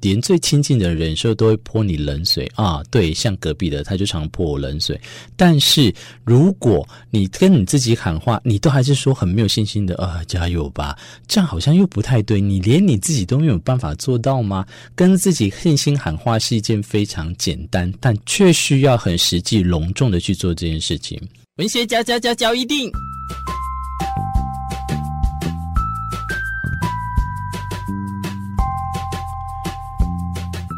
[0.00, 2.82] 连最亲近的人时候都会泼你冷水啊。
[2.90, 5.00] 对，像隔壁的他就常泼我冷水。
[5.36, 5.92] 但是
[6.24, 12.40] 如果你跟你自己喊话，你都还是说很没有信心的啊，加油吧，这样好像又不太对。
[12.40, 14.66] 你连你自己都没有办法做到吗？
[14.94, 21.20] 跟自己信心喊话是一件非常简单，但却需要很实际、隆重的去做这件事情。
[21.56, 22.90] 文学家家家教一定。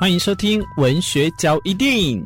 [0.00, 2.24] 欢迎收听《文学交易电影》。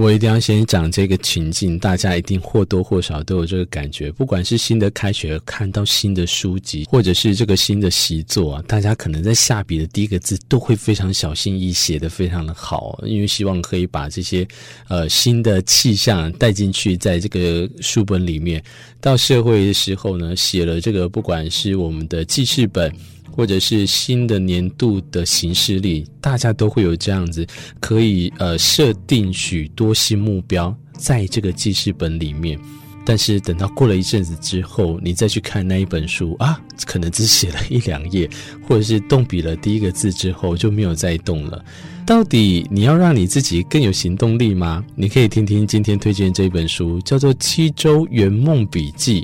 [0.00, 4.10] 我一定要先讲这个情境，大家一定或多或少都有这个感觉。
[4.10, 14.48] 不管是新的开学，看到新的书籍，或者是这个新的习作啊，大家可能在下笔的第一个字都会非常小心翼翼，写得非常的好，因为希望可以把这些
[14.88, 18.64] 呃新的气象带进去，在这个书本里面。
[19.02, 22.90] 到社会的时候呢，写了这个，不管是我们的记事本。
[23.32, 27.46] 或者是新的年度的形式里，大家都会有这样子，
[27.80, 32.58] 可以呃设定许多新目标在这个记事本里面。
[33.02, 38.28] 但是等到过了一阵子之后，你再去看那一本书啊，可能只写了一两页，
[38.68, 41.64] 或者是动笔了第一个字之后就没有再动了。
[42.06, 44.84] 到底你要让你自己更有行动力吗？
[44.94, 49.22] 你可以听听今天推荐这本书，叫做《七周圆梦笔记》。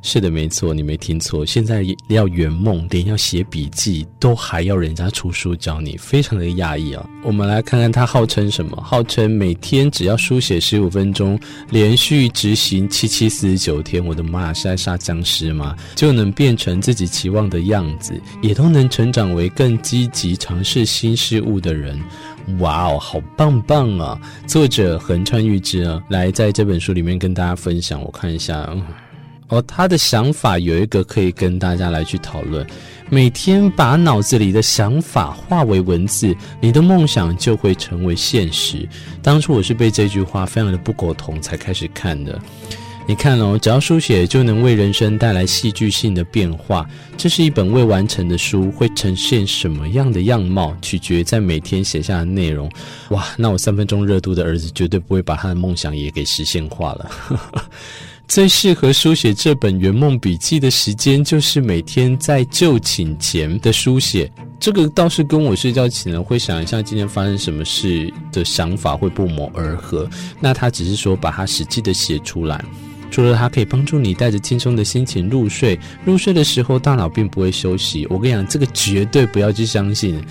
[0.00, 1.44] 是的，没错，你没听错。
[1.44, 7.04] 现在要圆梦，连要写笔记都还要人家出书教你，非常的讶异啊！
[7.24, 8.80] 我们来看看他号称什么？
[8.80, 11.38] 号称每天只要书写十五分钟，
[11.70, 15.76] 连续执行七七四十九天，我的妈呀，是在杀僵尸吗？
[15.96, 22.00] 就能变成自己期望的样子，也都能成长为更积极尝试新事物的人。
[22.60, 24.18] 哇哦，好棒棒啊！
[24.46, 28.72] 作者横川裕之啊，来在这本书里面跟大家分享，我看一下。
[29.48, 32.66] 哦，他的想法有一个可以跟大家来去讨论。
[33.10, 38.86] 每天把脑子里的想法化为文字，你的梦想就会成为现实。
[39.22, 42.38] 当初我是被这句话非常的不苟同才开始看的。
[43.06, 46.86] 你看哦，只要书写就能为人生带来戏剧性的变化。
[47.16, 52.70] 这是一本未完成的书，会呈现什么样的样貌，取决在每天写下的内容。
[53.08, 57.10] 哇，那我三分钟热度的儿子绝对不会把他的梦想也给实现化了。
[58.28, 64.30] 最适合书写这本圆梦笔记的时间，就是每天在就寝前的书写。
[64.60, 70.06] 这个倒是跟我睡觉前会想一下今天发生什么事的想法会不谋而合。
[70.40, 72.62] 那他只是说把它实际的写出来，
[73.10, 78.06] 除了它可以帮助你带着轻松的心情入睡，入睡的时候大脑并不会休息。
[78.10, 80.22] 我跟你讲，这个绝对不要去相信。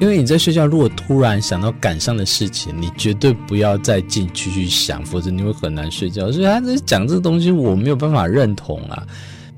[0.00, 6.32] 因为你在睡觉，如果突然想到赶上的事情，你绝对不要再进去去想，否则你会很难睡觉。
[6.32, 9.06] 所以他在讲这个东西，我没有办法认同啊。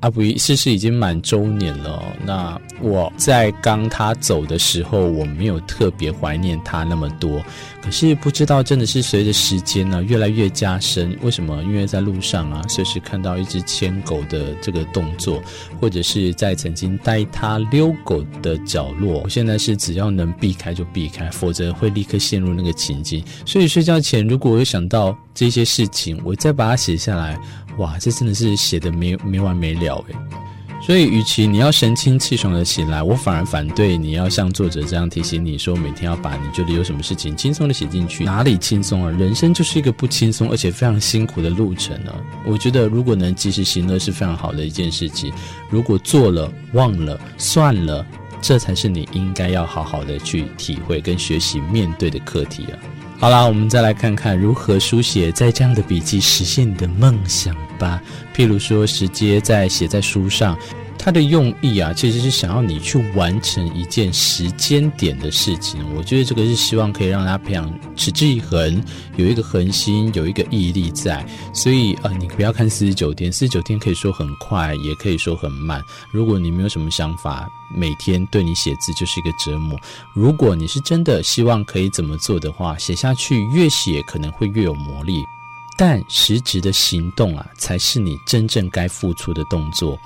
[0.01, 7.43] 阿布伊逝世已经满周年了，那我在刚他走的时候，我没有特别怀念他那么多。
[7.81, 11.17] 可是不知道真的是随着时间呢，越来越加深。
[11.23, 11.63] 为什么？
[11.63, 15.41] 因为在路上啊，随时看到一只牵狗的这个动作，
[15.79, 23.23] 或者是在曾经带他遛狗的角落，我现在是只要能避开就避开，否则会立刻陷入那个情境。
[23.47, 27.39] 所以睡觉前，如果我想到这些事情，我再把它写下来。
[27.77, 30.15] 哇，这真的是写的没没完没了诶。
[30.79, 38.23] 所以，与其你要神清气爽的醒来，我反而反对你要像作者这样提醒你说，每天要把你觉得有什么事情轻松的写进去。
[38.23, 39.09] 哪里轻松啊？
[39.09, 42.13] 人生就是一个不轻松而且非常辛苦的路程呢。
[42.45, 45.33] 我觉得，如果能及时行乐是非常好的一件事情。
[45.71, 48.05] 如果做了忘了算了，
[48.39, 52.77] 这才是你应该要好好的去体会跟学习面对的课题啊。
[53.19, 57.99] 好啦，我们再来看看如何书写在这样的笔记实现你的梦想吧。
[58.35, 60.55] 譬如说，直接在写在书上。
[60.97, 65.79] 他的用意啊，其实是想要你去完成一件时间点的事情。
[65.95, 68.83] 我觉得这个是希望可以让他培养持之以恒，
[69.15, 71.25] 有一个恒心，有一个毅力在。
[71.53, 75.81] 所以呃，你不要看四十九天，四十九天可以说很快，也可以说很慢。
[76.11, 79.79] 如果你没有什么想法，每天对你写字就是一个折磨。
[80.13, 85.23] 如果你是真的希望可以怎么做的话，写下去越写可能会越有魔力。
[85.77, 89.97] 但实质的行动啊，才是你真正该付出的动作。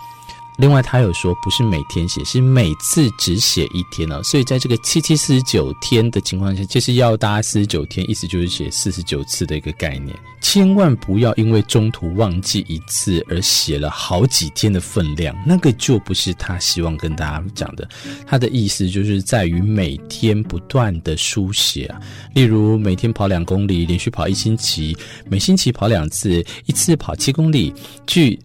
[0.62, 4.22] 另外，他有说不是每天写，是每次只写一天哦。
[4.22, 10.16] 所以在这个七七四十九天的情况下，就是要大家四十九天，意思就是写四十九次的一个概念。
[10.40, 17.90] 千万不要因为中途忘记一次而写了好几天的分量，那个就不是他希望跟大家讲的。
[18.28, 22.00] 他的意思就是在于每天不断的书写啊，
[22.36, 24.96] 例如每天跑两公里，连续跑一星期，
[25.28, 27.74] 每星期跑两次，一次跑七公里，
[28.06, 28.40] 距。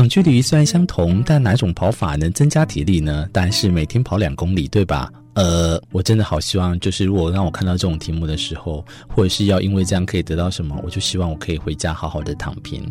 [0.00, 3.28] 总距离虽然相同，但哪种跑法能增加体力呢？
[3.34, 5.12] 当然是每天跑两公里，对吧？
[5.34, 8.82] 呃，我真的好希望，就是如果让我看到这种题目的时候，
[9.14, 12.82] 或者是要因为这样可以得到什么，我就希望我可以回家好好的躺平。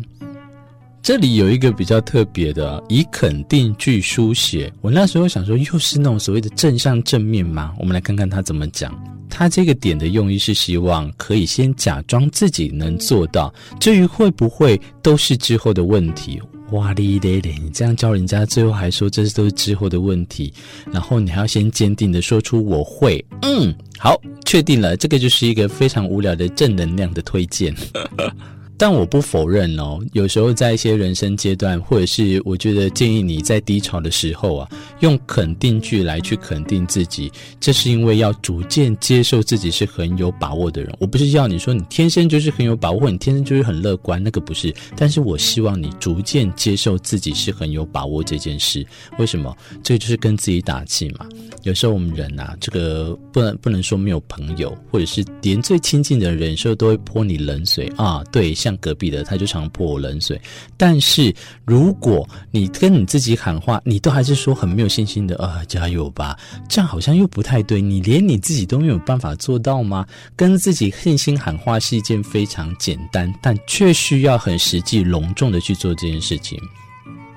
[1.02, 4.72] 这里有一个比较特别的，以肯定句书写。
[4.80, 7.74] 我那时候想说，又是那种所谓的正向正面吗？
[7.76, 8.96] 我们来看看他怎么讲。
[9.28, 16.40] 他这个点的用意是希望可以先假装自己能做到，至于会不会，都是之后的问题。
[16.72, 20.52] 哇哩咧咧，你这样教人家，最后还说这都是之后的问题，
[20.92, 27.74] 然后你还要先坚定的说出我会，嗯，好，确定了，这个就是一个非常无聊的正能量的推荐。
[28.80, 34.66] 但我不否认哦，有时候在一些人生阶段，或者是我觉得建议你在低潮的时候啊，
[35.00, 37.30] 用肯定句来去肯定自己，
[37.60, 40.90] 这是因为要逐渐接受自己是很有把握的人。
[40.98, 44.74] 我不是要你说你天生就是很有把握，或你天生就是很乐观，那个不是。
[44.96, 48.82] 但是我希望你逐渐接受自己是很有把握这件事。
[49.18, 49.54] 为什么？
[49.82, 51.28] 这就是跟自己打气嘛。
[51.64, 58.24] 有时候我们人啊，这个不能不能说没有朋友，或者是连最亲近的人，有时候都会泼你冷水啊。
[58.32, 58.69] 对，像。
[58.78, 60.40] 隔壁的他就常泼我冷水，
[60.76, 61.34] 但是
[61.64, 66.38] 如果你跟你自己喊话，你都还是说很没有信心的，啊，加油吧，
[66.68, 67.80] 这样好像又不太对。
[67.80, 70.06] 你连你自己都没有办法做到吗？
[70.36, 76.58] 跟自己信心喊话是一件非常简单，但却需要很实际、隆重的去做这件事情。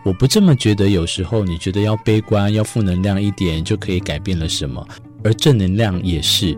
[0.05, 4.85] 我不这么觉得，有时候你觉得要悲观、要负能量一点就可以改变了什么，
[5.23, 6.57] 而正能量也是。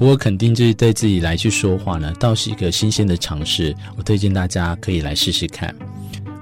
[0.00, 3.76] 不过肯定就是对自己来去说话呢，倒是一个新鲜的尝试。
[3.98, 5.76] 我推荐大家可以来试试看。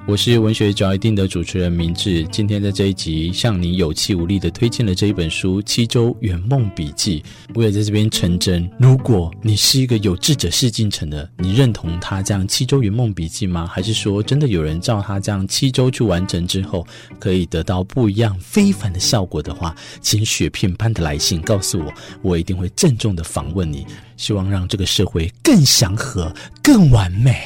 [0.08, 7.20] 我是文学嚼一定的主持人明志，今天在这一集向你有气无力的推荐了这一本书《七周圆梦笔记》。
[7.54, 13.66] 我也在这边成真，如果你是一个有志者事竟成的，你认同他这样七周圆梦笔记吗？
[13.66, 16.86] 还是说真的有人照他这样七周去完成之后，
[17.18, 27.36] 可以得到不一样非凡的效果的话，请雪片般的来信告诉我，我一定会郑重的访问你，希望让这个社会更祥和、更完美。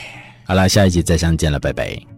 [0.44, 2.11] 好啦，下一集再相见了，拜拜。